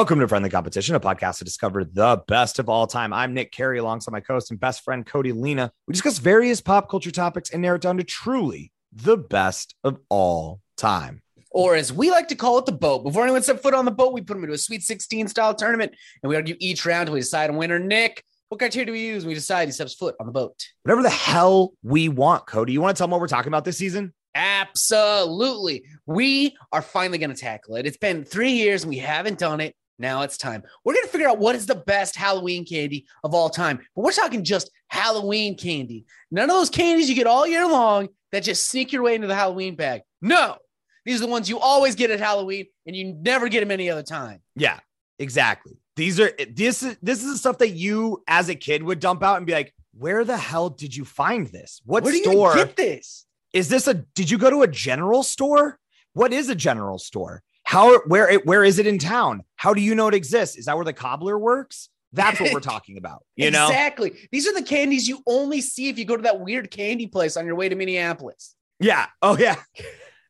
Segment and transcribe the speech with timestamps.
[0.00, 3.12] Welcome to Friendly Competition, a podcast to discover the best of all time.
[3.12, 5.70] I'm Nick Carey, alongside my co-host and best friend Cody Lena.
[5.86, 9.98] We discuss various pop culture topics and narrow it down to truly the best of
[10.08, 11.20] all time.
[11.50, 13.04] Or as we like to call it, the boat.
[13.04, 15.54] Before anyone set foot on the boat, we put them into a Sweet 16 style
[15.54, 15.92] tournament,
[16.22, 17.78] and we argue each round until we decide a winner.
[17.78, 20.64] Nick, what criteria do we use when we decide he steps foot on the boat?
[20.82, 22.72] Whatever the hell we want, Cody.
[22.72, 24.14] You want to tell them what we're talking about this season?
[24.34, 25.84] Absolutely.
[26.06, 27.84] We are finally going to tackle it.
[27.84, 29.76] It's been three years and we haven't done it.
[30.00, 30.62] Now it's time.
[30.82, 33.80] We're going to figure out what is the best Halloween candy of all time.
[33.94, 36.06] But we're talking just Halloween candy.
[36.30, 39.26] None of those candies you get all year long that just sneak your way into
[39.26, 40.00] the Halloween bag.
[40.22, 40.56] No,
[41.04, 43.90] these are the ones you always get at Halloween and you never get them any
[43.90, 44.40] other time.
[44.56, 44.80] Yeah,
[45.18, 45.76] exactly.
[45.96, 49.22] These are this is this is the stuff that you as a kid would dump
[49.22, 51.82] out and be like, where the hell did you find this?
[51.84, 53.26] What Where store you get this?
[53.52, 55.78] is this a did you go to a general store?
[56.14, 57.42] What is a general store?
[57.70, 59.44] How where where is it in town?
[59.54, 60.56] How do you know it exists?
[60.56, 61.88] Is that where the cobbler works?
[62.12, 63.24] That's what we're talking about.
[63.36, 63.68] You know?
[63.68, 64.28] exactly.
[64.32, 67.36] These are the candies you only see if you go to that weird candy place
[67.36, 68.56] on your way to Minneapolis.
[68.80, 69.06] Yeah.
[69.22, 69.54] Oh yeah.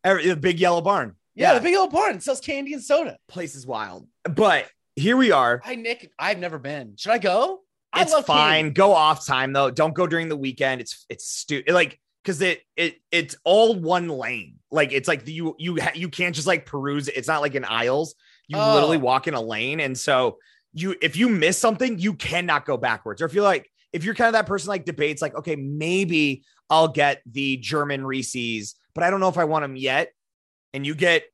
[0.04, 1.16] The big yellow barn.
[1.34, 3.16] Yeah, the big yellow barn sells candy and soda.
[3.26, 4.06] place is wild.
[4.24, 5.62] But here we are.
[5.64, 6.12] Hi, Nick.
[6.18, 6.96] I've never been.
[6.98, 7.60] Should I go?
[7.90, 8.64] I It's love fine.
[8.64, 8.70] candy.
[8.74, 9.70] Go off time though.
[9.70, 10.82] Don't go during the weekend.
[10.82, 11.72] It's it's stupid.
[11.72, 14.56] Like because it it it's all one lane.
[14.70, 17.08] Like it's like you you ha- you can't just like peruse.
[17.08, 18.14] It's not like in aisles.
[18.48, 18.74] You Oh.
[18.74, 20.38] literally walk in a lane, and so
[20.72, 23.20] you if you miss something, you cannot go backwards.
[23.22, 26.44] Or if you're like if you're kind of that person like debates like okay maybe
[26.68, 30.12] I'll get the German Reese's, but I don't know if I want them yet.
[30.72, 31.24] And you get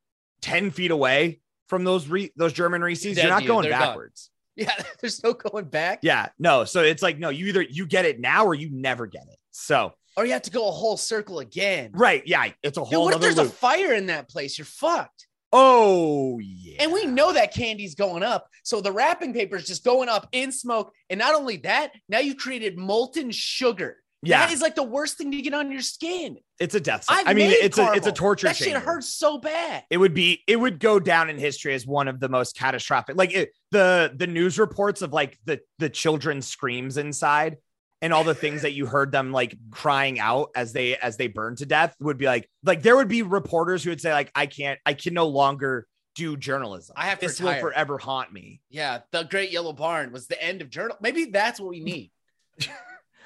[0.41, 3.49] ten feet away from those re- those German Reese's, you're not you.
[3.49, 3.81] going They're gone.
[3.89, 4.31] backwards.
[4.59, 5.99] Yeah, there's no going back.
[6.01, 6.65] Yeah, no.
[6.65, 9.37] So it's like, no, you either you get it now or you never get it.
[9.51, 11.91] So Or you have to go a whole circle again.
[11.95, 14.57] right, yeah, it's a Dude, whole what if there's a fire in that place?
[14.59, 15.27] You're fucked.
[15.53, 18.49] oh yeah, And we know that candy's going up.
[18.63, 20.93] So the wrapping paper is just going up in smoke.
[21.11, 23.99] And not only that, now you created molten sugar.
[24.23, 26.39] yeah, That is like the worst thing to get on your skin.
[26.59, 27.05] it's a death.
[27.09, 28.47] I mean, it's a it's a torture.
[28.49, 28.81] That shit chamber.
[28.81, 29.85] hurts so bad.
[29.91, 33.17] It would be it would go down in history as one of the most catastrophic.
[33.17, 37.59] Like it, the the news reports of like the the children's screams inside
[38.03, 41.29] and all the things that you heard them like crying out as they as they
[41.29, 44.31] burned to death would be like like there would be reporters who would say like
[44.35, 46.95] I can't I can no longer do journalism.
[46.97, 48.61] I have to this will forever haunt me.
[48.71, 50.97] Yeah, the Great Yellow Barn was the end of journal.
[51.01, 52.11] Maybe that's what we need.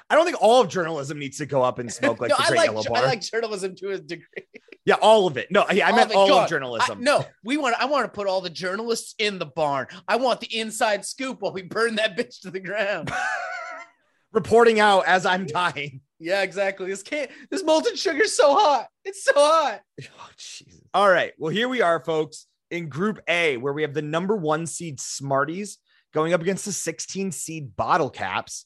[0.09, 2.43] I don't think all of journalism needs to go up in smoke like no, the
[2.47, 4.25] Great like Yellow I like journalism to a degree.
[4.85, 5.49] yeah, all of it.
[5.51, 6.43] No, I, I oh All meant of all gone.
[6.43, 6.99] of journalism.
[6.99, 7.75] I- no, we want.
[7.79, 9.87] I want to put all the journalists in the barn.
[10.07, 13.09] I want the inside scoop while we burn that bitch to the ground.
[14.33, 16.01] Reporting out as I'm dying.
[16.19, 16.87] yeah, exactly.
[16.87, 17.29] This can't.
[17.49, 18.87] This molten sugar's so hot.
[19.03, 19.81] It's so hot.
[20.03, 20.81] Oh, Jesus.
[20.93, 21.33] All right.
[21.37, 24.99] Well, here we are, folks, in Group A, where we have the number one seed
[24.99, 25.77] Smarties
[26.13, 28.65] going up against the 16 seed Bottle Caps.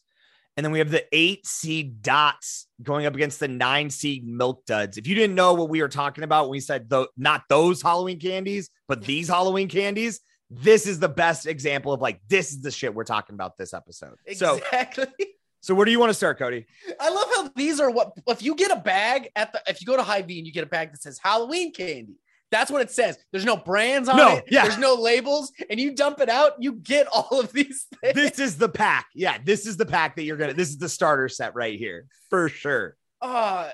[0.58, 4.66] And then we have the eight seed Dots going up against the nine seed Milk
[4.66, 4.98] Duds.
[4.98, 7.82] If you didn't know what we were talking about when we said tho- not those
[7.82, 12.62] Halloween candies, but these Halloween candies, this is the best example of like, this is
[12.62, 14.16] the shit we're talking about this episode.
[14.26, 15.06] Exactly.
[15.06, 15.12] so
[15.74, 16.68] where do you want to start, Cody?
[17.00, 19.88] I love how these are what if you get a bag at the if you
[19.88, 22.14] go to Hy-Vee and you get a bag that says Halloween candy.
[22.52, 23.18] That's what it says.
[23.32, 24.46] There's no brands on No, it.
[24.52, 24.62] yeah.
[24.64, 28.14] There's no labels, and you dump it out, you get all of these things.
[28.14, 29.08] This is the pack.
[29.16, 30.54] Yeah, this is the pack that you're gonna.
[30.54, 32.96] This is the starter set right here for sure.
[33.22, 33.72] uh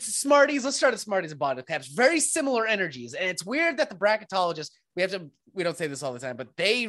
[0.00, 0.64] Smarties.
[0.64, 1.86] Let's start at Smarties and Bottle Caps.
[1.88, 5.86] Very similar energies, and it's weird that the bracketologists we have to we don't say
[5.86, 6.88] this all the time, but they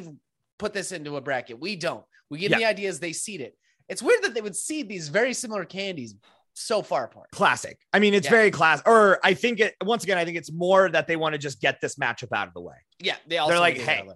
[0.57, 1.59] put this into a bracket.
[1.59, 2.03] We don't.
[2.29, 3.55] We give the ideas, they seed it.
[3.89, 6.15] It's weird that they would see these very similar candies
[6.53, 7.29] so far apart.
[7.31, 7.77] Classic.
[7.93, 8.31] I mean, it's Yeah.
[8.31, 8.81] very class.
[8.85, 10.17] Or I think it once again.
[10.17, 12.61] I think it's more that they want to just get this matchup out of the
[12.61, 12.75] way.
[13.00, 14.07] Yeah, they also They're like, hey.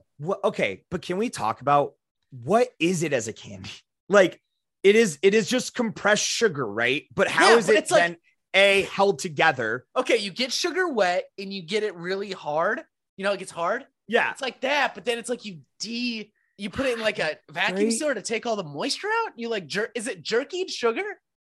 [0.43, 1.93] Okay, but can we talk about
[2.43, 3.69] what is it as a candy?
[4.09, 4.41] Like,
[4.83, 5.19] it is.
[5.21, 7.05] It is just compressed sugar, right?
[7.15, 8.17] But how Yeah, is but it it's like- then
[8.53, 9.85] a held together?
[9.95, 12.81] okay, you get sugar wet and you get it really hard.
[13.15, 13.85] You know, it gets hard.
[14.09, 16.29] Yeah, It's like that, but then it's like you de
[16.61, 19.31] you put it in like a vacuum sealer to take all the moisture out.
[19.35, 21.03] You like jer- is it jerky sugar?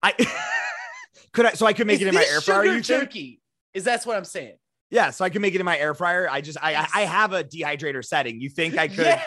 [0.04, 0.12] I
[1.34, 1.46] could.
[1.48, 2.66] I so I could make Is it in my air fryer.
[2.66, 2.86] You think?
[2.86, 3.42] jerky?
[3.74, 4.56] Is that's what I'm saying?
[4.92, 6.30] Yeah, so I can make it in my air fryer.
[6.30, 8.40] I just I I have a dehydrator setting.
[8.40, 9.06] You think I could?
[9.06, 9.24] Yeah.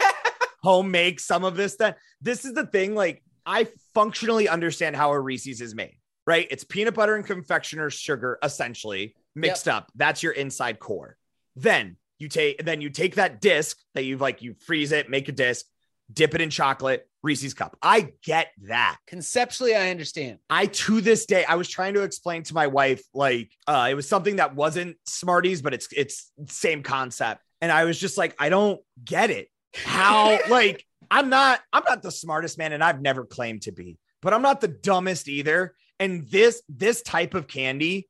[0.63, 5.11] home make some of this then this is the thing like i functionally understand how
[5.11, 10.23] a reese's is made right it's peanut butter and confectioner's sugar essentially mixed up that's
[10.23, 11.17] your inside core
[11.57, 15.29] then you take then you take that disc that you've like you freeze it make
[15.29, 15.67] a disc
[16.13, 17.77] dip it in chocolate reese's cup.
[17.83, 18.99] I get that.
[19.07, 20.39] Conceptually, I understand.
[20.51, 23.95] I to this day I was trying to explain to my wife like uh it
[23.95, 27.43] was something that wasn't Smarties but it's it's same concept.
[27.61, 29.49] And I was just like I don't get it.
[29.75, 33.99] How like I'm not I'm not the smartest man and I've never claimed to be,
[34.21, 35.75] but I'm not the dumbest either.
[36.01, 38.09] And this this type of candy,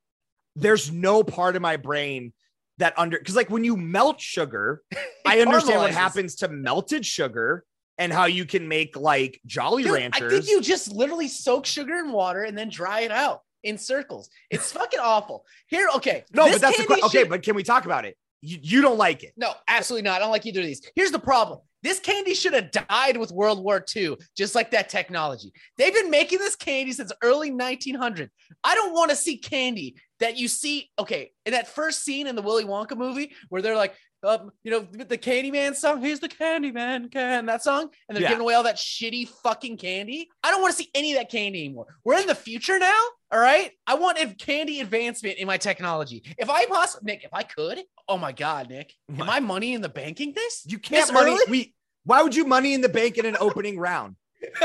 [0.56, 2.32] there's no part of my brain
[2.78, 4.82] that under because like when you melt sugar,
[5.26, 7.64] I understand what happens to melted sugar
[7.98, 10.32] and how you can make like Jolly Dude, Ranchers.
[10.32, 13.78] I think you just literally soak sugar in water and then dry it out in
[13.78, 14.28] circles.
[14.50, 15.44] It's fucking awful.
[15.68, 16.24] Here, okay.
[16.32, 17.24] no, but that's the candy que- okay.
[17.24, 18.16] But can we talk about it?
[18.40, 19.32] You, you don't like it.
[19.36, 20.16] No, absolutely not.
[20.16, 20.82] I don't like either of these.
[20.96, 21.60] Here's the problem.
[21.82, 25.52] This candy should have died with World War II, just like that technology.
[25.76, 28.30] They've been making this candy since early 1900.
[28.62, 30.90] I don't want to see candy that you see.
[30.98, 34.70] Okay, in that first scene in the Willy Wonka movie where they're like, um, you
[34.70, 36.00] know, the Candyman song.
[36.00, 38.28] Here's the Candyman can that song, and they're Yeah.
[38.30, 40.28] giving away all that shitty fucking candy.
[40.42, 41.86] I don't want to see any of that candy anymore.
[42.04, 43.00] We're in the future now.
[43.32, 43.72] All right.
[43.86, 46.22] I want a candy advancement in my technology.
[46.38, 49.80] If I possibly, Nick, if I could, oh my God, Nick, am I money in
[49.80, 50.64] the banking this?
[50.66, 51.32] You can't This money.
[51.32, 51.40] early?
[51.48, 51.74] We.
[52.04, 54.16] Why would you money in the bank in an opening round?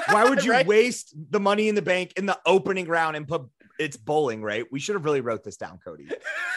[0.09, 0.65] Why would you Right?
[0.67, 3.43] waste the money in the bank in the opening round and put
[3.79, 4.41] it's bowling?
[4.41, 4.65] Right.
[4.71, 6.07] We should have really wrote this down, Cody.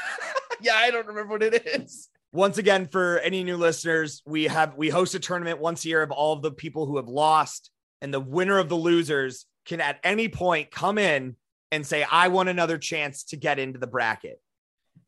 [0.63, 2.09] yeah, I don't remember what it is.
[2.33, 6.03] Once again for any new listeners we have we host a tournament once a year
[6.03, 9.81] of all of the people who have lost and the winner of the losers can
[9.81, 11.37] at any point come in
[11.73, 14.41] and say i want another chance to get into the bracket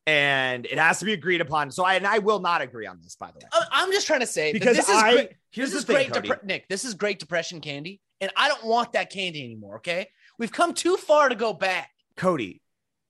[0.06, 2.98] and it has to be agreed upon so i and i will not agree on
[3.02, 5.30] this by the way I- I'm just trying to say because this is i great.
[5.50, 6.44] here's this is the thing great.
[6.44, 6.68] Nick.
[6.68, 9.76] This is great depression candy, and I don't want that candy anymore.
[9.76, 10.08] Okay,
[10.38, 11.90] we've come too far to go back.
[12.16, 12.60] cody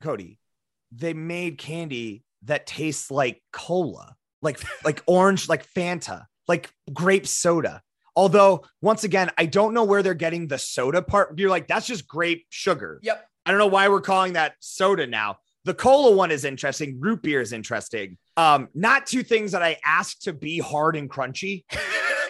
[0.02, 0.38] cody
[0.94, 7.82] they made candy that tastes like cola like like orange like fanta like grape soda
[8.16, 11.86] although once again i don't know where they're getting the soda part you're like that's
[11.86, 13.26] just grape sugar Yep.
[13.46, 17.22] i don't know why we're calling that soda now the cola one is interesting root
[17.22, 21.64] beer is interesting um not two things that i asked to be hard and crunchy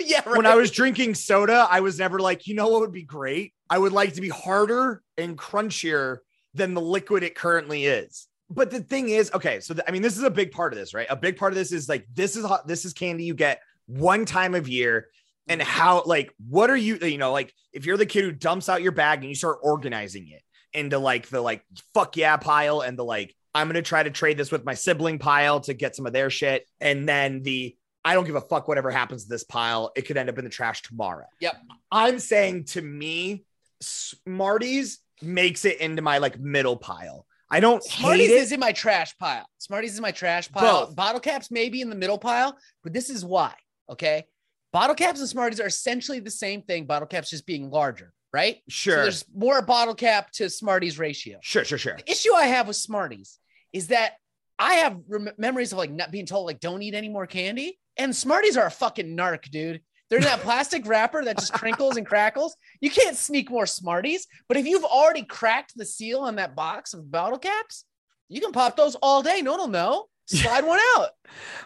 [0.00, 0.37] yeah, right.
[0.37, 3.53] when I was drinking soda, I was never like, you know what would be great?
[3.70, 6.19] I would like to be harder and crunchier
[6.55, 8.26] than the liquid it currently is.
[8.54, 10.78] But the thing is, okay, so th- I mean, this is a big part of
[10.78, 11.06] this, right?
[11.10, 13.60] A big part of this is like this is hot, this is candy you get
[13.87, 15.08] one time of year,
[15.49, 15.70] and mm-hmm.
[15.70, 18.82] how like what are you, you know, like if you're the kid who dumps out
[18.82, 21.64] your bag and you start organizing it into like the like
[21.94, 25.19] fuck yeah pile and the like I'm gonna try to trade this with my sibling
[25.19, 28.69] pile to get some of their shit, and then the I don't give a fuck
[28.69, 29.93] whatever happens to this pile.
[29.94, 31.26] It could end up in the trash tomorrow.
[31.40, 31.56] Yep.
[31.90, 33.44] I'm saying to me,
[33.81, 37.26] Smarties makes it into my like middle pile.
[37.52, 39.46] I don't Smarties is in my trash pile.
[39.58, 40.87] Smarties is in my trash pile.
[40.87, 40.96] Both.
[40.96, 43.52] Bottle caps maybe in the middle pile, but this is why.
[43.90, 44.25] Okay,
[44.72, 46.87] bottle caps and Smarties are essentially the same thing.
[46.87, 48.56] Bottle caps just being larger, right?
[48.56, 49.02] So Sure.
[49.02, 51.38] there's more bottle cap to Smarties ratio.
[51.43, 51.96] sure, sure, sure.
[51.99, 53.38] The issue I have with Smarties
[53.72, 54.14] is that
[54.58, 57.78] I have rem- memories of like not being told like don't eat any more candy,
[57.99, 59.82] and Smarties are a fucking narc, dude.
[60.12, 62.55] They're in that plastic wrapper that just crinkles and crackles.
[62.82, 66.93] You can't sneak more Smarties, but if you've already cracked the seal on that box
[66.93, 67.87] of bottle caps,
[68.29, 69.41] you can pop those all day.
[69.41, 70.05] No one will know.
[70.26, 71.12] Slide one out.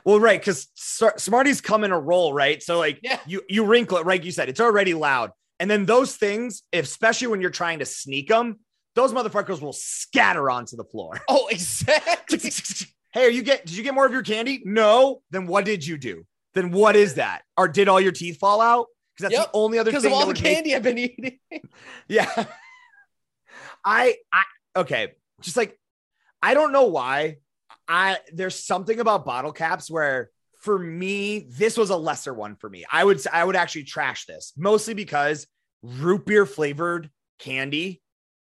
[0.04, 2.62] Well, right, because Smarties come in a roll, right?
[2.62, 3.18] So like Yeah.
[3.26, 4.22] you you wrinkle it, right?
[4.22, 8.28] You said it's already loud, and then those things, especially when you're trying to sneak
[8.28, 8.60] them,
[8.94, 11.20] those motherfuckers will scatter onto the floor.
[11.28, 12.38] Oh, exactly.
[13.12, 13.66] hey, are you get?
[13.66, 14.62] Did you get more of your candy?
[14.64, 15.22] No.
[15.32, 16.24] Then what did you do?
[16.56, 17.42] Then what is that?
[17.56, 18.86] Or did all your teeth fall out?
[19.14, 20.98] Because that's Yep, the only other Because of all the would make- candy I've been
[20.98, 21.38] eating.
[22.08, 22.30] Yeah.
[23.84, 24.42] I I
[24.76, 25.78] okay, just like
[26.42, 27.36] I don't know why.
[27.88, 30.30] I there's something about bottle caps where
[30.62, 32.84] for me this was a lesser one for me.
[32.90, 35.46] I would I would actually trash this mostly because
[35.82, 38.02] root beer flavored candy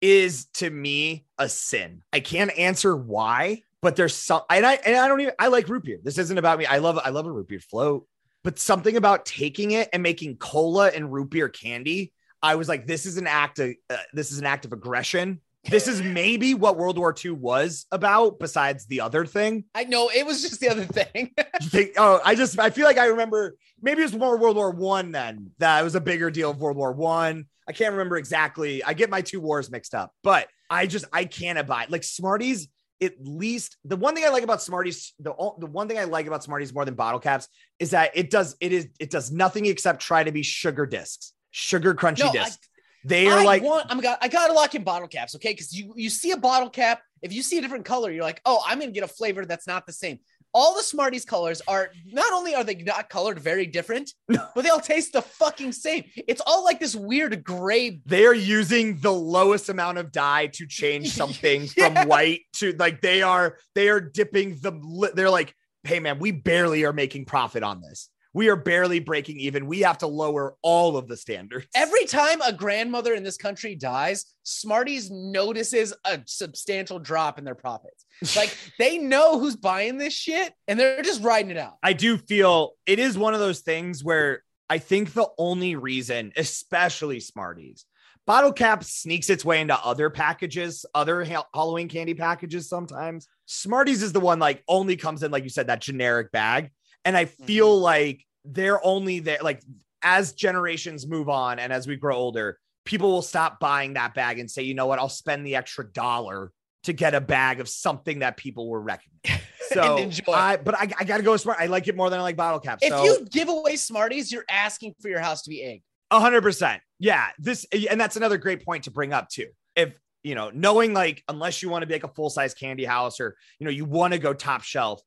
[0.02, 2.04] is to me a sin.
[2.14, 5.70] I can't answer why, but there's some and I and I don't even I like
[5.70, 6.00] root beer.
[6.04, 6.66] This isn't about me.
[6.66, 8.08] I love I love a root beer float,
[8.44, 12.12] but something about taking it and making cola and root beer candy
[12.46, 15.42] I was like, this is an act of uh, this is an act of aggression.
[15.68, 19.64] This is maybe what World War II was about, besides the other thing.
[19.74, 21.34] I know it was just the other thing.
[21.64, 24.70] Think, oh, I just I feel like I remember maybe it was more World War
[24.70, 25.52] One then.
[25.58, 27.46] That was a bigger deal of World War One.
[27.68, 27.72] I.
[27.72, 28.84] I can't remember exactly.
[28.84, 32.68] I get my two wars mixed up, but I just I can't abide like Smarties.
[33.06, 36.28] At least the one thing I like about Smarties, the the one thing I like
[36.28, 37.48] about Smarties more than bottle caps
[37.80, 41.34] is that it does it is it does nothing except try to be sugar discs,
[41.52, 42.68] sugar crunchy No, I- discs.
[43.06, 45.52] they are I like want, I'm got, I gotta lock in bottle caps, okay?
[45.54, 48.42] Because you you see a bottle cap, if you see a different color, you're like,
[48.46, 50.20] oh, I'm gonna get a flavor that's not the same.
[50.58, 54.70] All the Smarties colors are not only are they not colored very different, but they
[54.70, 56.06] all taste the fucking same.
[56.16, 58.00] It's all like this weird gray.
[58.06, 61.94] they are using the lowest amount of dye to change something Yeah.
[61.94, 66.32] from white to like they are they are dipping the they're like hey man we
[66.32, 69.66] barely are making profit on this we are barely breaking even.
[69.66, 71.68] We have to lower all of the standards.
[71.74, 77.56] Every time a grandmother in this country dies, Smarties notices a substantial drop in their
[77.56, 78.06] profits.
[78.36, 81.76] Like they know who's buying this shit and they're just riding it out.
[81.82, 86.34] I do feel it is one of those things where I think the only reason,
[86.36, 87.86] especially Smarties,
[88.26, 93.28] Bottle Cap sneaks its way into other packages, other ha- Halloween candy packages sometimes.
[93.46, 96.72] Smarties is the one like only comes in, like you said, that generic bag.
[97.06, 97.46] And I mm-hmm.
[97.46, 99.62] feel like they're only there, like
[100.02, 104.40] as generations move on and as we grow older, people will stop buying that bag
[104.40, 106.52] and say, you know what, I'll spend the extra dollar
[106.84, 109.42] to get a bag of something that people will recognize.
[109.74, 110.32] So, enjoy.
[110.32, 111.58] I, but I, I got to go smart.
[111.60, 112.84] I like it more than I like bottle caps.
[112.84, 113.04] If so.
[113.04, 115.82] you give away Smarties, you're asking for your house to be egged.
[116.12, 116.84] A hundred percent.
[117.00, 117.30] Yeah.
[117.40, 119.48] This and that's another great point to bring up too.
[119.76, 122.86] If you know, knowing like unless you want to be like a full size candy
[122.86, 125.02] house or you know you want to go top shelf,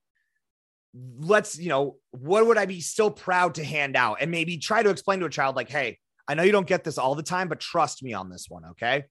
[0.94, 4.82] let's you know what would I be still proud to hand out and maybe try
[4.82, 7.22] to explain to a child like, hey, I know you don't get this all the
[7.22, 9.04] time, but trust me on this one, okay?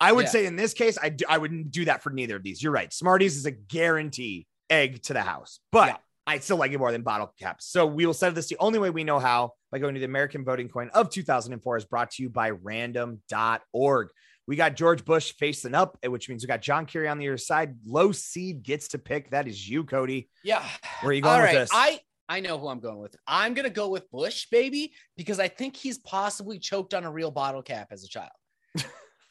[0.00, 0.30] I would Yeah.
[0.30, 2.62] say in this case, I do, I wouldn't do that for neither of these.
[2.62, 2.92] You're right.
[2.92, 5.96] Smarties is a guarantee egg to the house, but Yeah.
[6.26, 7.66] I still like it more than bottle caps.
[7.66, 10.06] So we will settle this the only way we know how by going to the
[10.06, 14.08] American Voting Coin of 2004 is brought to you by random.org.
[14.46, 17.38] We got George Bush facing up, which means we got John Kerry on the other
[17.38, 17.76] side.
[17.86, 19.30] Low seed gets to pick.
[19.30, 20.28] That is you, Cody.
[20.42, 20.64] Yeah.
[21.00, 21.70] Where are you going All with this?
[21.72, 23.14] I I know who I'm going with.
[23.26, 27.30] I'm gonna go with Bush, baby, because I think he's possibly choked on a real
[27.30, 28.30] bottle cap as a child.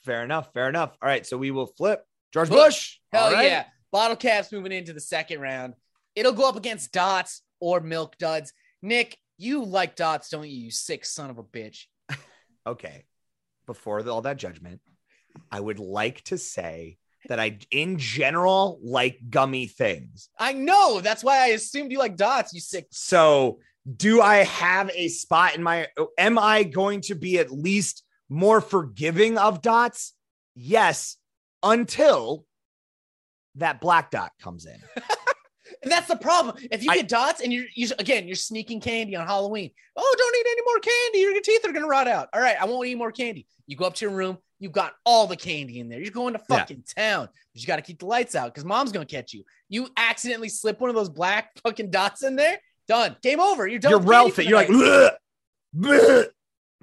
[0.06, 0.54] Fair enough.
[0.54, 0.96] Fair enough.
[1.02, 1.26] All right.
[1.26, 2.58] So we will flip George Bush.
[2.58, 2.98] Bush.
[3.12, 3.46] Hell right.
[3.46, 3.66] yeah.
[3.92, 5.74] Bottle caps moving into the second round.
[6.16, 8.54] It'll go up against dots or milk duds.
[8.82, 11.86] Nick, you like dots, don't you, you sick son of a bitch?
[12.68, 13.06] Okay.
[13.66, 14.82] Before all that judgment,
[15.52, 16.98] I would like to say
[17.28, 20.30] that I, in general, like gummy things.
[20.40, 21.02] I know.
[21.02, 22.88] That's why I assumed you like dots, you sick.
[22.92, 23.60] So,
[23.98, 25.88] do I have a spot in my?
[26.18, 30.14] Am I going to be at least more forgiving of dots?
[30.56, 31.18] Yes,
[31.64, 32.46] until
[33.56, 34.80] that black dot comes in.
[35.84, 36.58] And that's the problem.
[36.72, 39.72] If you I- get dots and you're, you again, you're sneaking candy on Halloween.
[39.96, 41.20] Oh, don't eat any more candy.
[41.20, 42.30] Your teeth are gonna rot out.
[42.34, 43.48] All right, I won't eat more candy.
[43.68, 44.38] You go up to your room.
[44.62, 46.00] You've got all the candy in there.
[46.00, 46.60] You're going to Yeah.
[46.60, 47.28] fucking town.
[47.54, 49.44] But you got to keep the lights out because mom's gonna catch you.
[49.68, 52.60] You accidentally slip one of those black fucking dots in there.
[52.88, 53.18] Done.
[53.22, 53.68] Game over.
[53.68, 53.90] You're done.
[53.92, 54.38] You're Ralph.
[54.38, 54.78] You're like, night.
[54.78, 55.10] "Bleh,
[55.76, 56.26] bleh,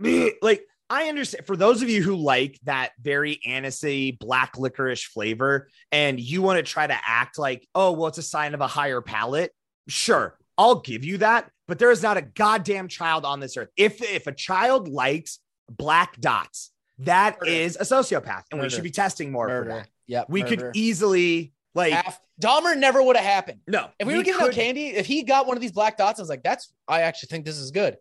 [0.01, 1.47] bleh." like I understand.
[1.47, 6.57] For those of you who like that very anisey black licorice flavor, and you want
[6.59, 9.53] to try to act like, oh, well, it's a sign of a higher palate.
[9.87, 11.51] Sure, I'll give you that.
[11.67, 13.69] But there is not a goddamn child on this earth.
[13.77, 15.39] If if a child likes
[15.71, 17.51] black dots, that Murder.
[17.51, 19.71] is a sociopath, and we should be testing more for murder.
[19.71, 19.89] that.
[20.07, 20.27] Yep.
[20.29, 20.57] We murder.
[20.57, 23.61] could easily like Half- Dahmer never would have happened.
[23.67, 23.89] no.
[23.99, 26.19] If we, were giving could- out candy, if he got one of these black dots,
[26.19, 27.97] I was like, "That's I actually think this is good."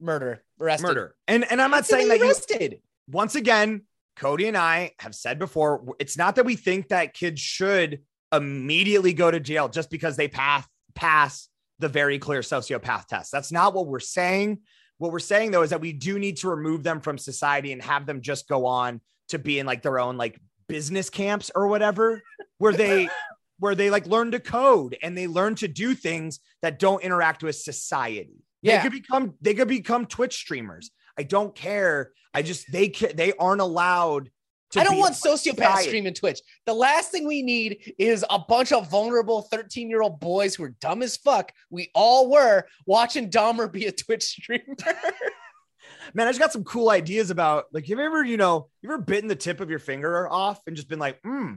[0.00, 2.80] Murder, arrested, murder, and and I'm not saying that you arrested.
[3.08, 3.82] once again,
[4.16, 8.00] Cody and I have said before, it's not that we think that kids should
[8.32, 13.30] immediately go to jail just because they pass pass the very clear sociopath test.
[13.32, 14.58] That's not what we're saying.
[15.02, 17.82] What we're saying though is that we do need to remove them from society and
[17.82, 21.66] have them just go on to be in like their own like business camps or
[21.66, 22.22] whatever,
[22.58, 23.08] where they
[23.58, 27.42] where they like learn to code and they learn to do things that don't interact
[27.42, 28.44] with society.
[28.62, 28.82] They Yeah.
[28.84, 30.92] could become they could become Twitch streamers.
[31.18, 32.12] I don't care.
[32.32, 34.30] I just they they aren't allowed
[34.76, 35.88] I don't want a part of sociopaths society.
[35.88, 36.40] streaming Twitch.
[36.66, 40.64] The last thing we need is a bunch of vulnerable 13 year old boys who
[40.64, 41.52] are dumb as fuck.
[41.70, 44.76] We all were watching Dahmer be a Twitch streamer.
[46.14, 48.90] Man, I just got some cool ideas about like have you ever, you know, you
[48.90, 51.54] ever bitten the tip of your finger off and just been like, hmm,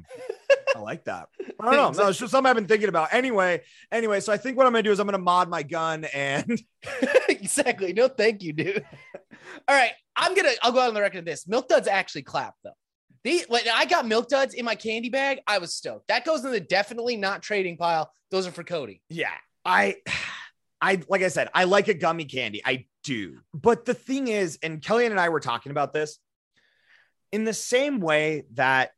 [0.75, 1.29] I like that.
[1.59, 2.03] I don't know.
[2.03, 3.13] No, it's just something I've been thinking about.
[3.13, 6.05] Anyway, anyway, so I think what I'm gonna do is I'm gonna mod my gun
[6.05, 6.61] and
[7.29, 7.93] exactly.
[7.93, 8.85] No, thank you, dude.
[9.67, 9.91] All right.
[10.15, 11.47] I'm gonna I'll go out on the record of this.
[11.47, 12.71] Milk duds actually clap though.
[13.25, 16.07] I got milk duds in my candy bag, I was stoked.
[16.07, 18.11] That goes in the definitely not trading pile.
[18.31, 19.01] Those are for Cody.
[19.09, 19.31] yeah,
[19.63, 19.97] I
[20.81, 22.61] I like I said, I like a gummy candy.
[22.65, 23.39] I do.
[23.53, 26.19] But the thing is, and Kellyanne and I were talking about this
[27.31, 28.91] in the same way that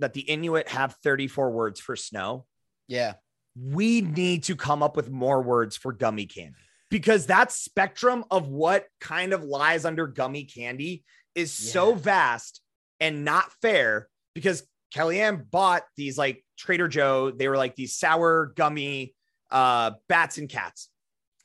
[0.00, 2.46] that the Inuit have 34 words for snow.
[2.88, 3.14] Yeah.
[3.54, 6.54] we need to come up with more words for gummy candy
[6.90, 12.61] because that spectrum of what kind of lies under gummy candy is so vast
[13.02, 14.62] and not fair because
[14.94, 19.14] Kellyanne bought these like Trader Joe, they were like these sour gummy
[19.50, 20.88] uh bats and cats.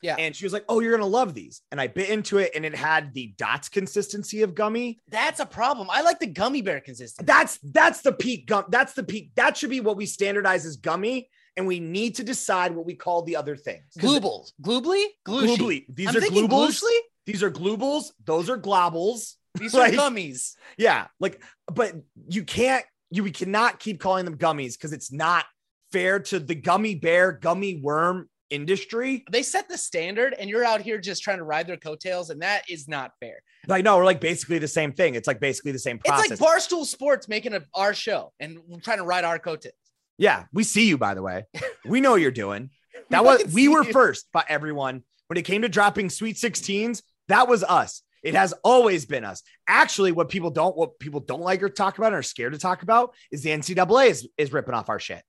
[0.00, 0.14] Yeah.
[0.16, 2.52] And she was like, "Oh, you're going to love these." And I bit into it
[2.54, 5.00] and it had the dots consistency of gummy.
[5.08, 5.88] That's a problem.
[5.90, 7.26] I like the gummy bear consistency.
[7.26, 8.66] That's that's the peak gum.
[8.68, 9.32] That's the peak.
[9.34, 11.28] That should be what we standardize as gummy.
[11.56, 13.82] and we need to decide what we call the other things.
[13.98, 14.52] Gloobles.
[14.62, 15.04] Gloobly?
[15.26, 15.56] Glooshy.
[15.56, 15.84] Gloobly.
[15.88, 16.84] These I'm are gloobles.
[17.26, 18.12] These are gloobles.
[18.24, 19.37] Those are globbles.
[19.58, 20.54] These Like- are gummies.
[20.76, 21.94] Yeah, like, but
[22.28, 25.44] you can't, you we cannot keep calling them gummies because it's not
[25.92, 29.24] fair to the gummy bear, gummy worm industry.
[29.30, 32.42] They set the standard, and you're out here just trying to ride their coattails, and
[32.42, 33.42] that is not fair.
[33.66, 35.14] Like, no, we're like basically the same thing.
[35.14, 36.30] It's like basically the same process.
[36.32, 39.74] It's like Barstool Sports making a, our show and trying to ride our coattails.
[40.16, 41.44] yeah, we see you, by the way.
[41.84, 42.70] We know you're doing.
[43.10, 43.92] That We was we were you.
[43.92, 47.02] first by everyone when it came to dropping sweet 16s.
[47.28, 48.02] That was us.
[48.22, 49.42] It has always been us.
[49.68, 52.58] Actually, what people don't what people don't like or talk about or are scared to
[52.58, 55.22] talk about is the NCAA is, is ripping off our shit.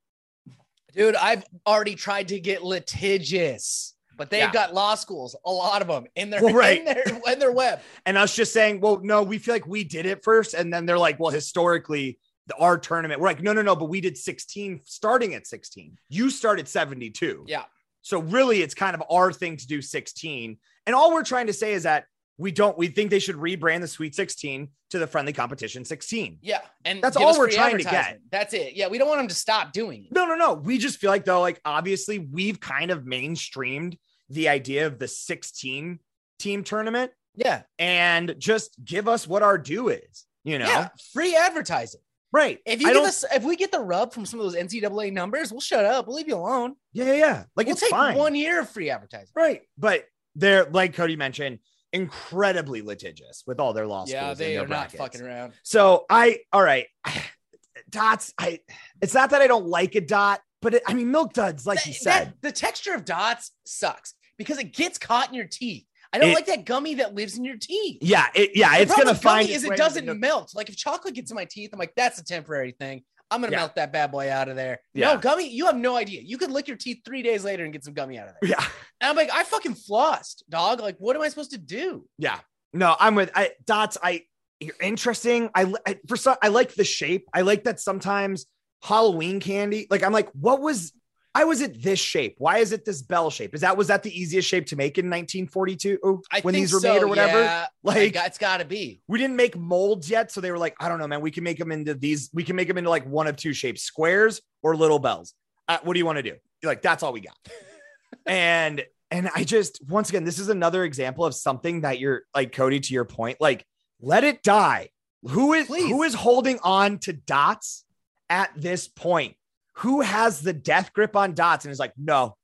[0.94, 4.52] Dude, I've already tried to get litigious, but they've Yeah.
[4.52, 6.80] got law schools, a lot of them in their Well, right.
[6.80, 7.82] in their in their web.
[8.06, 10.54] And us just saying, well, no, we feel like we did it first.
[10.54, 12.18] And then they're like, well, historically,
[12.48, 15.96] the our tournament, we're like, no, no, no, but we did 16 starting at 16.
[16.10, 17.46] You started 72.
[17.48, 17.66] Yeah.
[18.02, 20.58] So really, it's kind of our thing to do 16.
[20.88, 22.06] And all we're trying to say is that
[22.40, 26.40] we don't, we think they should rebrand the Sweet 16 to the friendly competition 16.
[26.42, 28.22] Yeah, and That's all we're trying to get.
[28.32, 28.76] That's it.
[28.76, 30.14] Yeah, we don't want them to stop doing it.
[30.14, 30.54] No, no, no.
[30.54, 33.98] We just feel like, though, like obviously we've kind of mainstreamed
[34.30, 36.00] the idea of the 16
[36.40, 40.66] team tournament Yeah, and just give us what our due is, you know?
[40.66, 42.02] yeah, free advertising.
[42.32, 42.60] Right.
[42.66, 45.52] If you I us, if we get the rub from some of those NCAA numbers,
[45.52, 46.08] we'll shut up.
[46.08, 46.76] We'll leave you alone.
[46.94, 47.44] Yeah, yeah, yeah.
[47.56, 48.16] Like we'll it's take fine.
[48.18, 49.32] one year of free advertising.
[49.36, 49.62] Right.
[49.78, 50.06] But
[50.36, 51.60] they're like Cody mentioned,
[51.94, 54.12] incredibly litigious with all their law schools.
[54.14, 55.54] Yeah, and they their are not fucking around.
[55.64, 56.88] So I all right.
[57.90, 58.60] Dots, I
[59.02, 61.86] it's not that I don't like a dot, but it, I mean milk duds, like
[61.86, 62.26] you said.
[62.28, 65.86] that- the texture of dots sucks because it gets caught in your teeth.
[66.14, 68.00] I don't It- like that gummy that lives in your teeth.
[68.02, 70.52] yeah, it, yeah, The it's gonna find is it doesn't melt.
[70.56, 73.04] Like if chocolate gets in my teeth, I'm like, that's a temporary thing.
[73.32, 73.58] I'm gonna Yeah.
[73.60, 74.80] melt that bad boy out of there.
[74.94, 75.14] Yeah.
[75.14, 76.22] No gummy, you have no idea.
[76.24, 78.50] You could lick your teeth three days later and get some gummy out of there.
[78.52, 78.64] Yeah.
[79.02, 80.80] And I'm like, I fucking flossed, dog.
[80.80, 82.06] Like, what am I supposed to do?
[82.18, 82.40] Yeah.
[82.74, 83.98] No, I'm with I dots.
[84.02, 84.24] I
[84.60, 85.50] you're interesting.
[85.56, 87.28] I, I for some I like the shape.
[87.34, 88.46] I like that sometimes
[88.84, 89.88] Halloween candy.
[89.90, 90.92] Like I'm like, what was
[91.34, 92.36] why was it this shape?
[92.38, 93.54] Why is it this bell shape?
[93.54, 96.80] Is that was that the easiest shape to make in 1942 I when these were
[96.80, 97.42] so, made or whatever?
[97.42, 99.02] Yeah, Like- it's got to be.
[99.08, 101.22] We didn't make molds yet, so they were like, I don't know, man.
[101.22, 102.30] We can make them into these.
[102.34, 105.34] We can make them into like one of two shapes: squares or little bells.
[105.68, 106.36] Uh, what do you want to do?
[106.62, 107.38] You're like, that's all we got.
[108.26, 112.52] and and I just once again, this is another example of something that you're like
[112.52, 112.80] Cody.
[112.80, 113.66] To your point, like
[114.02, 114.90] let it die.
[115.24, 115.90] Who is Please.
[115.90, 117.86] who is holding on to dots
[118.30, 119.36] at this point?
[119.78, 122.36] Who has the death grip on dots and is like, no,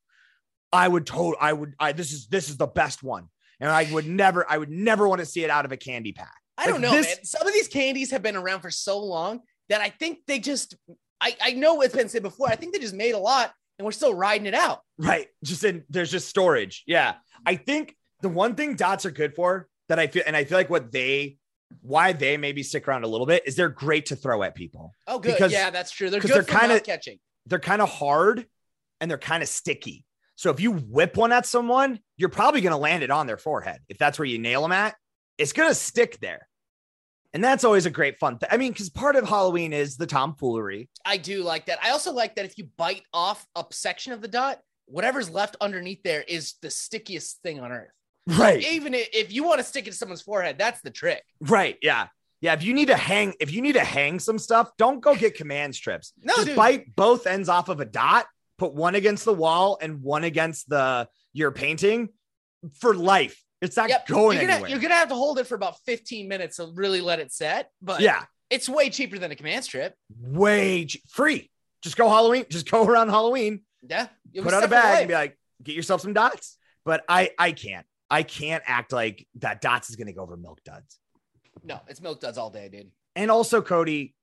[0.71, 3.91] I would total, I would, I this is this is the best one, and I
[3.91, 6.33] would never, I would never want to see it out of a candy pack.
[6.57, 7.25] I Like don't know, this- man.
[7.25, 10.75] Some of these candies have been around for so long that I think they just.
[11.21, 12.49] I, I know it's been said before.
[12.49, 14.81] I think they just made a lot and we're still riding it out.
[14.97, 15.27] Right.
[15.43, 16.83] Just in there's just storage.
[16.85, 17.15] Yeah.
[17.45, 20.57] I think the one thing dots are good for that I feel, and I feel
[20.57, 21.37] like what they,
[21.81, 24.93] why they maybe stick around a little bit is they're great to throw at people.
[25.07, 25.33] Oh, good.
[25.33, 26.09] Because- yeah, that's true.
[26.09, 27.19] They're good they're kinda- catching.
[27.47, 28.47] They're kind of hard
[28.99, 30.05] and they're kind of sticky.
[30.35, 33.37] So if you whip one at someone, you're probably going to land it on their
[33.37, 33.79] forehead.
[33.87, 34.95] If that's where you nail them at,
[35.37, 36.47] it's going to stick there.
[37.33, 38.49] And that's always a great fun thing.
[38.51, 40.89] I mean, because part of Halloween is the tomfoolery.
[41.05, 41.79] I do like that.
[41.83, 45.55] I also like that if you bite off a section of the dot, whatever's left
[45.59, 47.91] underneath there is the stickiest thing on earth.
[48.27, 48.61] Right.
[48.71, 51.23] Even if you want to stick it to someone's forehead, that's the trick.
[51.39, 51.77] Right.
[51.81, 52.07] Yeah.
[52.41, 52.53] Yeah.
[52.53, 55.35] If you need to hang, if you need to hang some stuff, don't go get
[55.35, 56.13] command strips.
[56.21, 56.55] No, Just dude.
[56.55, 58.25] bite both ends off of a dot,
[58.57, 62.09] put one against the wall and one against the your painting
[62.79, 63.39] for life.
[63.61, 64.07] It's not Yep.
[64.07, 64.69] going you're gonna, anywhere.
[64.71, 67.69] You're gonna have to hold it for about 15 minutes to really let it set,
[67.81, 69.95] but yeah, it's way cheaper than a command strip.
[70.19, 71.49] way free.
[71.83, 72.45] Just go Halloween.
[72.49, 73.61] Just go around Halloween.
[73.87, 74.07] Yeah.
[74.41, 76.57] Put out a bag and be like, get yourself some dots.
[76.83, 77.85] But I, I can't.
[78.15, 80.99] I can't act like that dots is going to go over milk duds.
[81.65, 82.89] no, it's milk duds all day, dude.
[83.17, 84.15] And also, Cody,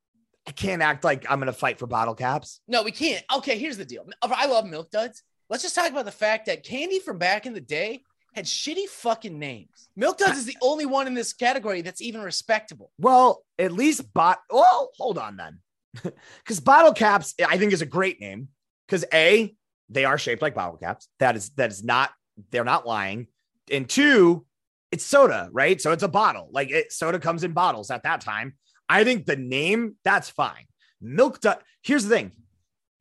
[0.48, 2.61] I can't act like I'm going to fight for bottle caps.
[2.66, 3.22] No, we can't.
[3.37, 4.07] Okay, here's the deal.
[4.22, 5.22] I love milk duds.
[5.50, 8.00] Let's just talk about the fact that candy from back in the day
[8.35, 9.90] had shitty fucking names.
[9.94, 12.90] Milk duds is the only one in this category that's even respectable.
[12.96, 14.38] Well, at least bot.
[14.48, 15.59] Well, hold on then,
[16.42, 18.48] because bottle caps I think is a great name.
[18.87, 19.55] Because a
[19.90, 21.09] they are shaped like bottle caps.
[21.18, 22.11] That is that is not
[22.50, 23.26] they're not lying.
[23.70, 24.44] And two,
[24.90, 25.81] it's soda, right?
[25.81, 26.48] So it's a bottle.
[26.53, 28.55] Like it, soda comes in bottles at that time.
[28.88, 30.66] I think the name that's fine.
[31.01, 31.40] Milk.
[31.40, 32.33] Du- Here's the thing: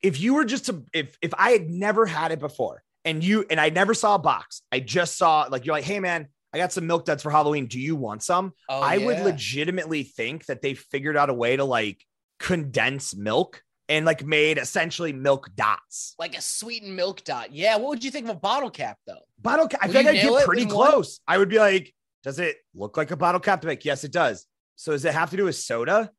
[0.02, 3.45] if you were just to if if I had never had it before and you
[3.50, 6.58] and I never saw a box, I just saw like you're like, hey man, I
[6.58, 7.67] got some milk duds for Halloween.
[7.67, 8.54] Do you want some?
[8.69, 12.04] Oh, I would legitimately think that they figured out a way to like
[12.39, 16.15] condense milk and like made essentially milk dots.
[16.17, 17.51] Like a sweetened milk dot.
[17.54, 17.75] Yeah.
[17.77, 19.19] What would you think of a bottle cap though?
[19.39, 19.82] Bottle cap.
[19.84, 20.91] I think I'd get pretty in one?
[20.91, 21.19] close.
[21.27, 23.62] I would be like, does it look like a bottle cap?
[23.62, 24.45] To make yes, it does.
[24.75, 26.12] So does it have to do with soda?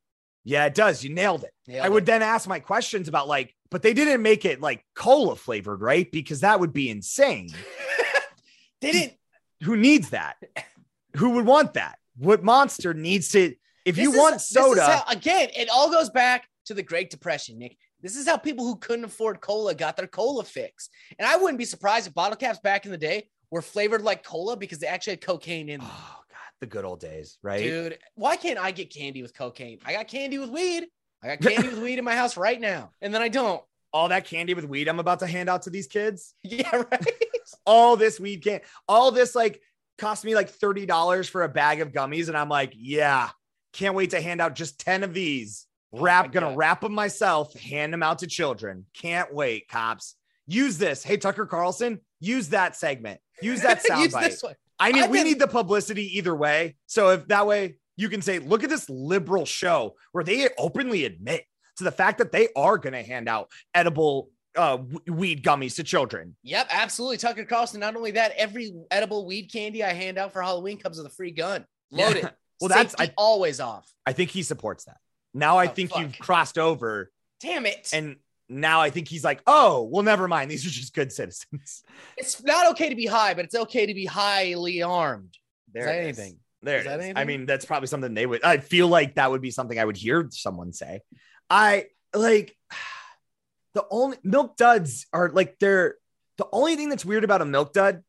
[0.45, 1.03] Yeah, it does.
[1.03, 1.51] You nailed it.
[1.67, 2.05] Nailed I would it.
[2.05, 6.11] then ask my questions about like, but they didn't make it like cola flavored, right?
[6.11, 7.49] Because that would be insane.
[8.81, 9.13] They didn't.
[9.63, 10.35] Who needs that?
[11.15, 11.97] Who would want that?
[12.17, 13.55] What monster needs to?
[13.85, 17.09] If you is- want this soda, how- again, it all goes back to the Great
[17.09, 17.77] Depression, Nick.
[18.01, 20.89] This is how people who couldn't afford cola got their cola fix.
[21.17, 24.23] And I wouldn't be surprised if bottle caps back in the day were flavored like
[24.23, 25.89] cola because they actually had cocaine in them.
[25.91, 27.61] oh god, the good old days, right?
[27.61, 29.79] Dude, why can't I get candy with cocaine?
[29.85, 30.87] I got candy with weed.
[31.23, 32.91] I got candy with weed in my house right now.
[33.01, 33.63] And then I don't.
[33.93, 36.33] All that candy with weed I'm about to hand out to these kids.
[36.43, 37.07] Yeah, right.
[37.65, 39.61] All this weed can, all this like
[39.97, 43.29] cost me like thirty dollars for a bag of gummies, and I'm like, yeah,
[43.73, 45.67] can't wait to hand out just ten of these.
[45.93, 46.57] Oh Wrap, my gonna God.
[46.57, 48.85] wrap them myself, hand them out to children.
[48.95, 50.15] Can't wait, cops.
[50.47, 51.03] Use this.
[51.03, 53.19] Hey, Tucker Carlson, use that segment.
[53.41, 54.23] Use that Use soundbite.
[54.23, 54.55] this one.
[54.79, 56.75] I mean, I've we been- need the publicity either way.
[56.87, 61.05] So if that way you can say, look at this liberal show where they openly
[61.05, 61.45] admit
[61.77, 64.77] to the fact that they are going to hand out edible uh,
[65.07, 66.35] weed gummies to children.
[66.43, 67.17] Yep, absolutely.
[67.17, 67.79] Tucker Carlson.
[67.79, 71.11] Not only that, every edible weed candy I hand out for Halloween comes with a
[71.11, 71.65] free gun.
[71.91, 72.23] Loaded.
[72.23, 72.29] Yeah.
[72.59, 73.87] Well, that's- I- always off.
[74.05, 74.97] I think he supports that.
[75.33, 75.99] Now I Oh, think fuck.
[76.01, 77.89] you've crossed over, Damn it.
[77.93, 78.17] and
[78.49, 80.51] now I think he's like, oh, well, never mind.
[80.51, 81.83] These are just good citizens.
[82.17, 85.35] it's not okay to be high, but it's okay to be highly armed.
[85.73, 86.19] There is that it is.
[86.19, 86.39] anything?
[86.61, 87.13] There Is that is.
[87.15, 88.43] I mean, that's probably something they would.
[88.43, 91.01] I feel like that would be something I would hear someone say.
[91.49, 92.55] I like
[93.73, 95.95] the only milk duds are like they're
[96.37, 98.03] the only thing that's weird about a milk dud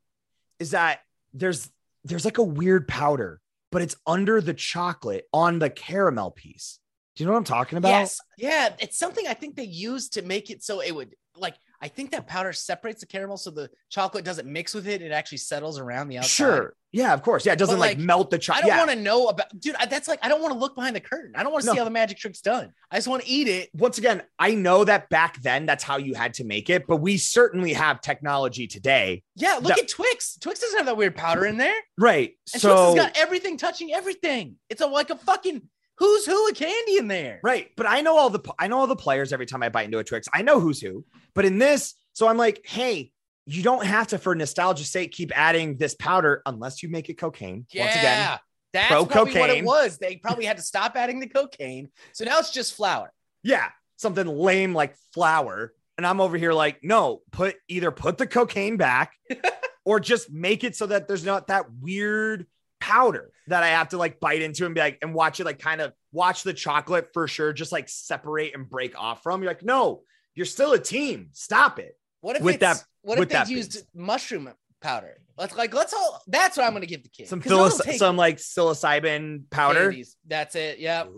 [0.59, 0.99] is that
[1.33, 1.69] there's
[2.03, 6.79] there's like a weird powder, but it's under the chocolate on the caramel piece.
[7.15, 7.89] Do you know what I'm talking about?
[7.89, 8.19] Yes.
[8.37, 8.73] Yeah.
[8.79, 12.11] It's something I think they used to make it so it would like I think
[12.11, 15.01] that powder separates the caramel so the chocolate doesn't mix with it.
[15.01, 16.29] It actually settles around the outside.
[16.29, 16.73] Sure.
[16.93, 17.45] Yeah, of course.
[17.45, 18.63] Yeah, it doesn't like, like, melt the chocolate.
[18.63, 18.85] I don't Yeah.
[18.85, 19.75] want to know about dude.
[19.75, 21.33] I, that's like I don't want to look behind the curtain.
[21.35, 21.73] I don't want to No.
[21.73, 22.71] see how the magic trick's done.
[22.89, 23.69] I just want to eat it.
[23.73, 26.97] once again, I know that back then that's how you had to make it, but
[26.97, 29.23] we certainly have technology today.
[29.35, 30.37] Yeah, look That- at Twix.
[30.39, 31.75] Twix doesn't have that weird powder in there.
[31.97, 32.35] Right.
[32.53, 34.55] And so Twix has got everything touching everything.
[34.69, 35.63] It's a like a fucking
[35.97, 37.39] who's who of candy in there.
[37.43, 37.69] Right.
[37.75, 39.99] But I know all the I know all the players every time I bite into
[39.99, 40.27] a Twix.
[40.33, 41.05] I know who's who.
[41.33, 43.11] But in this, so I'm like, hey,
[43.45, 47.15] you don't have to, for nostalgia's sake, keep adding this powder unless you make it
[47.15, 47.65] cocaine.
[47.71, 47.83] Yeah.
[47.83, 48.39] Once again,
[48.73, 49.97] That's pro probably what it was.
[49.97, 51.89] They probably had to stop adding the cocaine.
[52.13, 53.11] So now it's just flour.
[53.43, 55.73] yeah, something lame like flour.
[55.97, 59.13] And I'm over here like, no, put either put the cocaine back
[59.85, 62.47] or just make it so that there's not that weird
[62.85, 65.59] powder that I have to like bite into and be like, and watch it like
[65.59, 69.41] kind of watch the chocolate for sure, just like separate and break off from.
[69.41, 70.01] You're like, no,
[70.35, 71.29] you're still a team.
[71.33, 71.97] Stop it.
[72.21, 74.49] What if With that- what if they used mushroom
[74.81, 75.17] powder?
[75.37, 77.29] Let's like let's all that's what I'm gonna give the kids.
[77.29, 79.89] some 'Cause they'll psilocy- take some like psilocybin powder.
[79.89, 80.15] candies.
[80.27, 80.79] That's it.
[80.79, 81.09] Yep.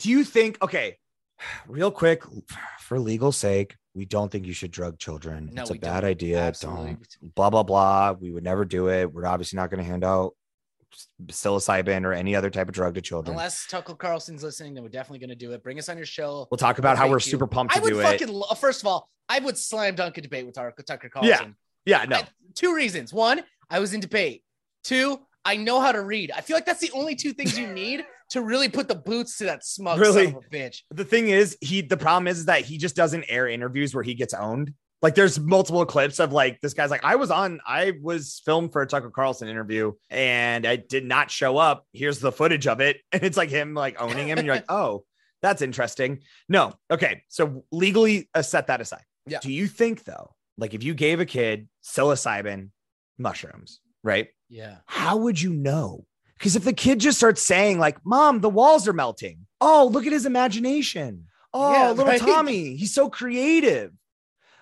[0.00, 0.60] Do you think?
[0.62, 0.96] Okay,
[1.66, 2.22] real quick,
[2.80, 5.50] for legal sake, we don't think you should drug children.
[5.52, 6.10] No, it's a bad don't.
[6.10, 6.40] idea.
[6.40, 6.92] Absolutely.
[7.20, 7.34] Don't.
[7.34, 8.12] Blah blah blah.
[8.12, 9.12] We would never do it.
[9.12, 10.34] We're obviously not going to hand out
[11.26, 13.34] psilocybin or any other type of drug to children.
[13.34, 15.62] Unless Tucker Carlson's listening, then we're definitely gonna do it.
[15.62, 16.46] Bring us on your show.
[16.50, 17.20] we'll talk about how we're you.
[17.20, 18.32] super pumped I would do fucking it.
[18.32, 21.56] lo- first of all, I would slam dunk a debate with Tucker Carlson.
[21.84, 22.04] Yeah, Yeah.
[22.08, 22.16] no.
[22.16, 23.12] I- two reasons.
[23.12, 24.42] One, I was in debate.
[24.84, 26.30] Two, I know how to read.
[26.30, 29.38] I feel like that's the only two things you need to really put the boots
[29.38, 30.26] to that smug Really?
[30.26, 30.82] son of a bitch.
[30.90, 34.14] the thing is, he the problem is that he just doesn't air interviews where he
[34.14, 34.72] gets owned.
[35.00, 38.72] Like there's multiple clips of like this guy's like, I was on, I was filmed
[38.72, 41.86] for a Tucker Carlson interview and I did not show up.
[41.92, 43.00] Here's the footage of it.
[43.12, 44.38] And it's like him like owning him.
[44.38, 45.04] And you're like, oh,
[45.40, 46.22] that's interesting.
[46.48, 46.74] No.
[46.90, 47.22] Okay.
[47.28, 49.04] So legally uh, set that aside.
[49.26, 49.38] Yeah.
[49.40, 52.70] Do you think though, like if you gave a kid psilocybin
[53.18, 54.28] mushrooms, right?
[54.48, 54.76] Yeah.
[54.86, 56.04] How would you know?
[56.38, 59.46] Because if the kid just starts saying, like, Mom, the walls are melting.
[59.60, 61.24] Oh, look at his imagination.
[61.52, 62.20] Oh, Yeah, little right.
[62.20, 63.90] Tommy, he's so creative.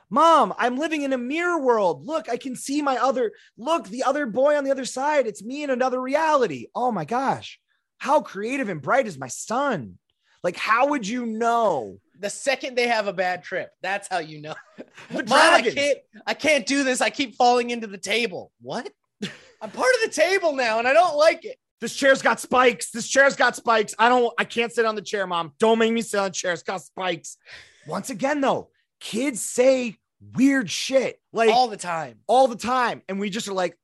[0.09, 2.07] Mom, I'm living in a mirror world.
[2.07, 5.27] Look, I can see my other, look, the other boy on the other side.
[5.27, 6.67] It's me in another reality.
[6.75, 7.59] Oh my gosh.
[7.99, 9.99] How creative and bright is my son?
[10.43, 11.99] Like, how would you know?
[12.21, 14.55] The second they have a bad trip, that's how you know.
[15.11, 17.01] Mom, I can't, I can't do this.
[17.01, 18.53] I keep falling into the table.
[18.61, 18.91] What?
[19.23, 21.59] I'm part of the table now, and I don't like it.
[21.81, 22.91] This chair's got spikes.
[22.91, 23.95] This chair's got spikes.
[23.99, 25.53] I don't, I can't sit on the chair, mom.
[25.59, 26.53] Don't make me sit on the chair.
[26.53, 27.37] It's got spikes.
[27.87, 29.97] Once again, though, kids say
[30.35, 32.19] weird shit like all, the time.
[32.27, 33.03] All the time.
[33.09, 33.77] And we just are like,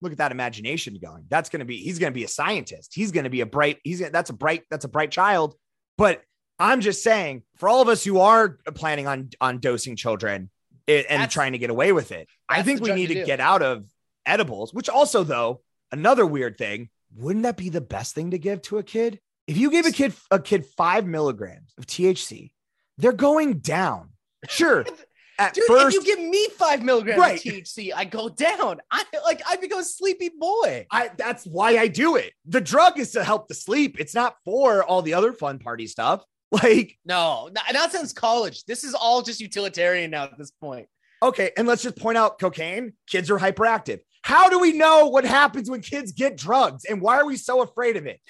[0.00, 1.24] look at that imagination going.
[1.28, 2.92] That's going to be, he's going to be a scientist.
[2.94, 5.54] He's going to be a bright, he's gonna, that's a bright, that's a bright child.
[5.96, 6.22] But
[6.58, 10.50] I'm just saying, for all of us who are planning on on dosing children
[10.86, 13.24] it, and That's- trying to get away with it, I think we need to to
[13.24, 13.86] get out of
[14.26, 14.72] edibles.
[14.72, 16.90] Which also, though, another weird thing.
[17.16, 19.20] Wouldn't that be the best thing to give to a kid?
[19.46, 22.50] If you gave a kid a kid five milligrams of THC,
[22.98, 24.10] they're going down.
[24.48, 24.84] Sure,
[25.38, 27.44] at Dude, first, if you give me five milligrams Right.
[27.46, 28.80] of THC, I go down.
[28.90, 30.86] I like I become a sleepy boy.
[30.90, 32.32] I that's why I do it.
[32.46, 33.98] The drug is to help the sleep.
[33.98, 36.24] It's not for all the other fun party stuff.
[36.52, 38.64] Like, No, not, not since college.
[38.64, 40.86] This is all just utilitarian now at this point.
[41.20, 43.98] okay, and let's just point out cocaine, kids are hyperactive.
[44.22, 46.84] How do we know what happens when kids get drugs?
[46.84, 48.20] And why are we so afraid of it?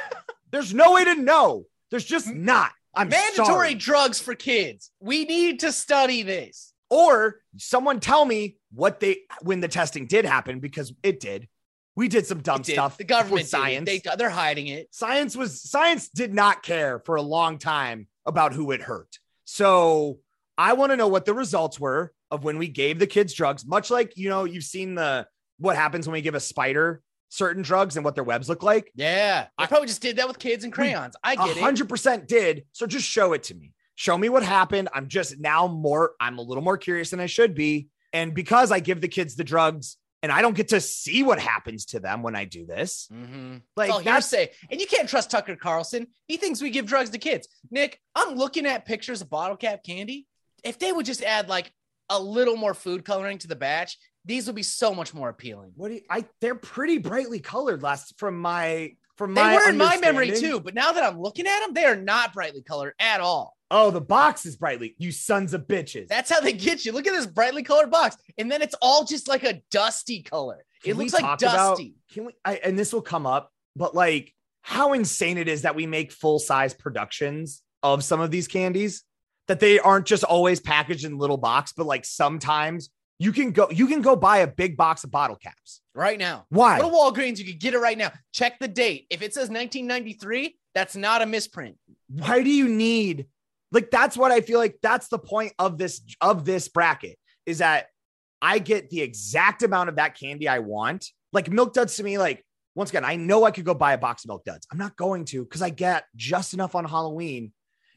[0.52, 1.64] There's no way to know.
[1.90, 2.36] There's just mm.
[2.36, 2.70] not.
[2.94, 3.74] I'm Mandatory sorry.
[3.74, 4.90] drugs for kids.
[5.00, 6.72] We need to study this.
[6.90, 11.48] Or someone tell me what they when the testing did happen because it did.
[11.96, 12.72] We did some dumb did.
[12.72, 12.98] stuff.
[12.98, 13.50] The government with did it.
[13.50, 13.86] science.
[13.86, 14.88] They, they're hiding it.
[14.90, 19.18] science was science did not care for a long time about who it hurt.
[19.44, 20.18] So
[20.58, 23.64] I want to know what the results were of when we gave the kids drugs,
[23.66, 25.26] much like you know, you've seen the
[25.58, 28.92] what happens when we give a spider certain drugs and what their webs look like.
[28.94, 29.46] Yeah.
[29.56, 31.16] I probably just did that with kids and crayons.
[31.24, 31.62] I get it.
[31.62, 32.64] hundred percent did.
[32.72, 33.72] So just show it to me.
[33.94, 34.90] Show me what happened.
[34.92, 37.88] I'm just now more, I'm a little more curious than I should be.
[38.12, 41.38] And because I give the kids the drugs and I don't get to see what
[41.40, 43.56] happens to them when I do this, Mm-hmm.
[43.76, 44.50] like It's all that's hearsay.
[44.70, 46.08] And you can't trust Tucker Carlson.
[46.28, 47.48] He thinks we give drugs to kids.
[47.70, 50.26] Nick, I'm looking at pictures of bottle cap candy.
[50.64, 51.72] If they would just add like
[52.10, 55.72] a little more food coloring to the batch, these would be so much more appealing.
[55.76, 59.68] what do you, I they're pretty brightly colored last from my from They my were
[59.68, 62.62] in my memory too, but now that I'm looking at them, they are not brightly
[62.62, 63.56] colored at all.
[63.70, 64.94] Oh, the box is brightly.
[64.98, 66.08] You sons of bitches.
[66.08, 66.92] That's how they get you.
[66.92, 70.64] Look at this brightly colored box, and then it's all just like a dusty color.
[70.82, 71.94] Can it looks like talk about- dusty.
[72.12, 72.32] Can we?
[72.44, 76.12] I, and this will come up, but like how insane it is that we make
[76.12, 79.02] full size productions of some of these candies
[79.48, 82.90] that they aren't just always packaged in little box, but like sometimes
[83.22, 85.80] you can go you can go buy a big box of bottle caps.
[85.94, 86.46] right now.
[86.48, 86.80] Why?
[86.80, 88.10] Go to Walgreens, you can get it right now.
[88.32, 89.06] Check the date.
[89.10, 91.76] If it says 1993, that's not a misprint.
[92.08, 93.26] Why do you need
[93.70, 97.58] like that's what I feel like that's the point of this of this bracket is
[97.58, 97.86] that
[98.40, 101.08] I get the exact amount of that candy I want.
[101.32, 103.98] Like milk duds to me, like once again, I know I could go buy a
[103.98, 104.66] box of milk duds.
[104.72, 107.52] I'm not going to because I get just enough on Halloween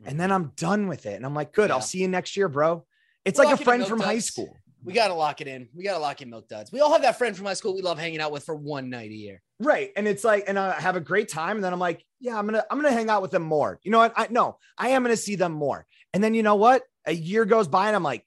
[0.06, 1.16] and then I'm done with it.
[1.16, 1.76] And I'm like, good, Yeah.
[1.76, 2.86] I'll see you next year, bro.
[3.24, 4.56] It's We're like a friend from high school.
[4.86, 5.68] We got to lock it in.
[5.74, 6.72] We got to lock in milk duds.
[6.72, 8.90] We all have that friend from high school we love hanging out with for one
[8.90, 9.42] night a year.
[9.60, 9.92] Right.
[9.96, 11.58] And it's like, and I have a great time.
[11.58, 13.80] And then I'm like, yeah, I'm gonna, I'm gonna hang out with them more.
[13.84, 14.14] You know what?
[14.16, 15.86] I no, I am gonna see them more.
[16.14, 16.84] And then you know what?
[17.06, 18.26] A year goes by and I'm like,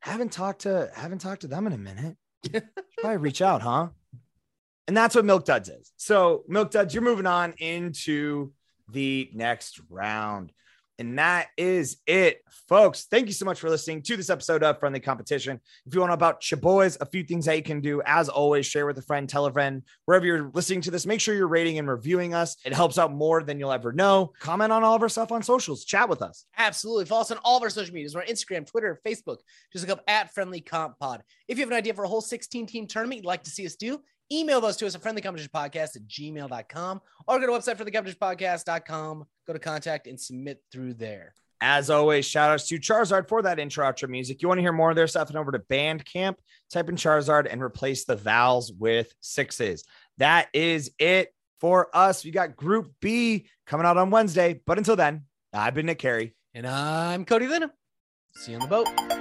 [0.00, 2.16] haven't talked to haven't talked to them in a minute.
[2.46, 2.64] Should
[2.98, 3.88] Probably reach out, huh?
[4.86, 5.92] And that's what Milk Duds is.
[5.96, 8.52] So Milk Duds, you're moving on into
[8.90, 10.52] the next round.
[10.98, 13.06] And that is it, folks.
[13.10, 15.60] Thank you so much for listening to this episode of Friendly Competition.
[15.86, 18.28] If you want to know about Chaboys, a few things that you can do, as
[18.28, 21.34] always, share with a friend, tell a friend, wherever you're listening to this, make sure
[21.34, 22.56] you're rating and reviewing us.
[22.64, 24.32] It helps out more than you'll ever know.
[24.38, 26.46] Comment on all of our stuff on socials, chat with us.
[26.56, 27.06] Absolutely.
[27.06, 28.14] Follow us on all of our social medias.
[28.14, 29.38] We're on Instagram, Twitter, Facebook.
[29.72, 31.22] Just look up at Friendly Comp Pod.
[31.48, 33.66] If you have an idea for a whole 16 team tournament you'd like to see
[33.66, 34.00] us do,
[34.32, 39.24] email those to us at friendlycompetitionpodcast at gmail.com or go to website for thecompetitionpodcast.com.
[39.46, 41.34] Go to contact and submit through there.
[41.60, 44.42] As always, shout outs to Charizard for that intro outro music.
[44.42, 45.28] You want to hear more of their stuff?
[45.28, 46.36] And over to Bandcamp,
[46.70, 49.84] type in Charizard and replace the vowels with sixes.
[50.18, 52.24] That is it for us.
[52.24, 54.60] We got Group B coming out on Wednesday.
[54.66, 56.34] But until then, I've been Nick Carey.
[56.52, 57.70] And I'm Cody Lynham.
[58.36, 59.13] See you on the boat.